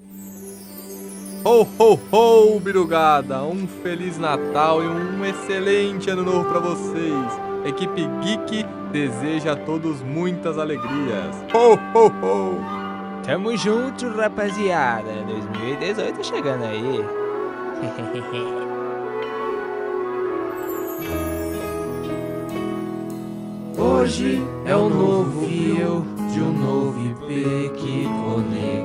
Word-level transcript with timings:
Ho, 0.00 1.66
ho, 1.76 1.98
ho, 2.12 2.60
birugada! 2.60 3.42
Um 3.42 3.66
Feliz 3.66 4.16
Natal 4.16 4.80
e 4.80 4.86
um 4.86 5.24
excelente 5.24 6.08
Ano 6.08 6.22
Novo 6.22 6.48
para 6.48 6.60
vocês! 6.60 7.40
Equipe 7.64 8.06
Geek 8.22 8.64
deseja 8.92 9.54
a 9.54 9.56
todos 9.56 10.00
muitas 10.00 10.56
alegrias! 10.56 11.34
Ho, 11.52 11.74
ho, 11.94 12.06
ho! 12.06 12.58
Tamo 13.24 13.56
junto, 13.56 14.08
rapaziada! 14.10 15.10
2018 15.26 16.24
chegando 16.24 16.62
aí! 16.62 17.04
Hoje 23.76 24.40
é 24.64 24.76
o 24.76 24.88
novo 24.88 25.44
fio 25.44 26.04
de 26.32 26.40
um 26.40 26.52
novo 26.52 27.00
IP 27.00 27.70
que 27.76 28.04
novos 28.04 28.77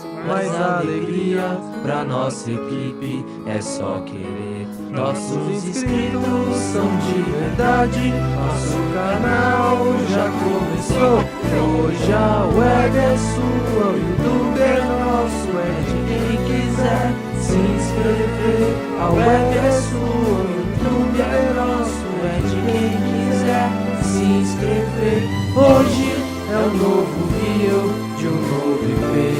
fios. 0.00 0.26
Mais 0.26 0.48
alegria 0.54 1.58
pra 1.82 2.04
nossa 2.04 2.50
equipe 2.50 3.24
é 3.46 3.60
só 3.60 4.00
querer. 4.00 4.68
Nossos 4.90 5.64
inscritos 5.64 6.56
são 6.72 6.86
de 6.98 7.22
verdade. 7.30 8.12
Nosso 8.36 8.78
canal 8.94 9.78
já 10.10 10.30
começou. 10.30 11.18
Hoje 11.52 12.12
a 12.12 12.44
web 12.54 12.96
é 12.96 13.16
sua, 13.16 13.86
o 13.86 13.96
YouTube 13.96 14.60
é 14.60 14.80
nosso. 14.84 15.48
É 15.58 15.70
de 15.88 15.98
quem 16.08 16.36
quiser 16.46 17.12
se 17.40 17.56
inscrever. 17.56 18.74
A 19.00 19.10
web 19.10 19.58
é 19.58 19.72
sua, 19.72 19.98
o 19.98 20.52
YouTube 20.56 21.20
é 21.20 21.52
nosso. 21.54 22.02
É 22.24 22.38
de 22.48 22.56
quem 22.70 22.92
quiser 23.08 23.68
se 24.02 24.22
inscrever. 24.22 25.20
Hoje 25.56 26.32
é 26.50 26.56
o 26.56 26.70
novo 26.76 27.22
rio 27.32 28.12
de 28.18 28.28
um 28.28 28.36
novo 28.36 28.84
IP 28.84 29.31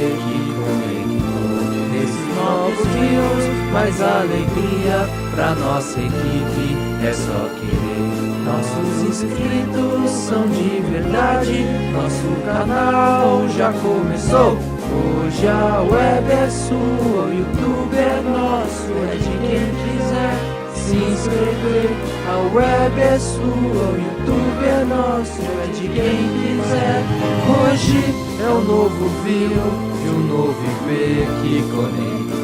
Mais 3.73 3.99
alegria 3.99 5.09
pra 5.33 5.55
nossa 5.55 5.99
equipe 5.99 6.77
é 7.03 7.11
só 7.11 7.49
querer. 7.57 8.13
Nossos 8.45 9.01
inscritos 9.09 10.11
são 10.11 10.47
de 10.47 10.79
verdade. 10.91 11.65
Nosso 11.91 12.39
canal 12.45 13.49
já 13.49 13.73
começou. 13.73 14.59
Hoje 14.93 15.47
a 15.47 15.81
web 15.81 16.31
é 16.31 16.49
sua, 16.51 17.23
o 17.25 17.33
YouTube 17.33 17.97
é 17.97 18.21
nosso. 18.21 18.93
É 19.11 19.15
de 19.15 19.37
quem 19.41 19.65
quiser 19.81 20.37
se 20.75 20.95
inscrever. 20.95 21.89
A 22.29 22.55
web 22.55 23.01
é 23.01 23.17
sua, 23.17 23.41
o 23.41 23.97
YouTube 23.97 24.65
é 24.67 24.85
nosso. 24.85 25.41
É 25.41 25.65
de 25.73 25.87
quem 25.87 26.29
quiser. 26.43 27.01
Hoje 27.49 28.13
é 28.39 28.49
o 28.49 28.61
novo 28.61 29.09
view 29.23 29.93
e 30.05 30.09
o 30.09 30.19
novo 30.27 30.61
IP 30.91 31.25
que 31.41 32.42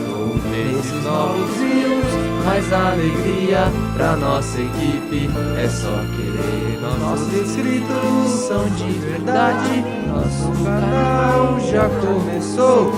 nesses 0.79 1.03
novos 1.03 1.57
rios. 1.57 2.45
Mais 2.45 2.71
alegria 2.73 3.71
pra 3.95 4.15
nossa 4.15 4.59
equipe 4.59 5.29
é 5.57 5.69
só 5.69 5.91
querer. 6.15 6.79
Nossos 6.99 7.33
inscritos 7.33 8.31
são 8.47 8.65
de 8.69 8.91
verdade. 8.99 9.83
Nosso 10.07 10.51
canal 10.63 11.59
já 11.59 11.89
começou. 12.01 12.91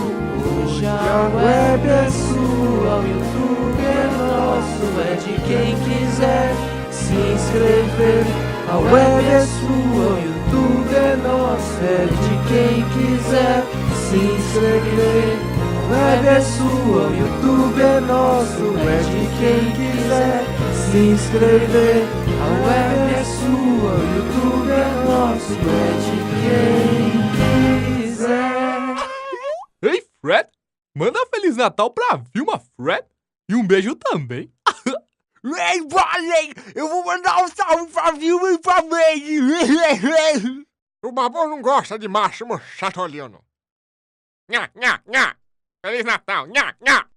Hoje 0.43 0.85
a 0.85 1.29
web 1.35 1.87
é 1.87 2.09
sua, 2.09 2.97
o 2.97 3.07
YouTube 3.07 3.83
é 3.83 4.09
nosso. 4.17 4.81
É 5.01 5.15
de 5.15 5.33
quem 5.41 5.75
quiser 5.75 6.53
se 6.91 7.13
inscrever. 7.13 8.25
A 8.69 8.77
web 8.77 9.25
é 9.25 9.41
sua, 9.41 9.67
o 9.67 10.19
YouTube 10.23 10.95
é 10.95 11.15
nosso. 11.17 11.81
É 11.83 12.05
de 12.05 12.35
quem 12.47 12.83
quiser 12.89 13.63
se 13.93 14.17
inscrever. 14.17 15.50
A 15.91 15.93
web 15.93 16.25
é 16.25 16.39
sua, 16.39 17.09
o 17.09 17.15
YouTube 17.17 17.81
é 17.81 17.99
nosso. 17.99 18.77
É 18.79 19.01
de 19.03 19.27
quem 19.37 19.71
quiser 19.75 20.45
se 20.73 20.97
inscrever. 20.97 22.07
A 22.39 22.47
web 22.63 23.11
é 23.13 23.23
sua, 23.25 23.91
o 23.91 24.03
YouTube 24.15 24.71
é 24.71 24.87
nosso. 25.03 25.51
É 25.51 25.91
de 25.99 26.15
quem 26.39 28.07
quiser. 28.07 28.95
Ei, 29.81 30.07
Fred! 30.21 30.49
Manda 30.95 31.19
Feliz 31.25 31.57
Natal 31.57 31.91
pra 31.91 32.21
Vilma, 32.33 32.61
Fred! 32.77 33.05
E 33.49 33.55
um 33.55 33.67
beijo 33.67 33.93
também! 33.95 34.49
Ei, 35.43 35.87
Valen! 35.89 36.53
Eu 36.73 36.87
vou 36.87 37.03
mandar 37.03 37.43
um 37.43 37.49
salve 37.49 37.91
pra 37.91 38.11
Vilma 38.11 38.49
e 38.53 38.57
pra 38.59 38.81
Mandy! 38.81 40.61
O 41.03 41.11
Babão 41.11 41.49
não 41.49 41.61
gosta 41.61 41.99
de 41.99 42.07
Máximo 42.07 42.59
Chatolino. 42.77 43.43
Nha, 44.47 44.69
nha, 44.75 45.01
nha. 45.07 45.40
Feliz 45.81 46.05
Natal, 46.05 46.47
nha, 46.47 46.75
nha. 46.79 47.10